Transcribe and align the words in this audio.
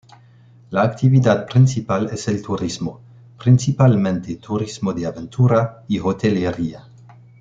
La 0.71 0.81
actividad 0.81 1.45
principal 1.45 2.09
es 2.09 2.27
el 2.27 2.41
turismo, 2.41 3.01
principalmente 3.37 4.37
turismo 4.37 4.93
de 4.93 5.05
aventura 5.05 5.83
y 5.87 5.99
hotelería. 5.99 6.83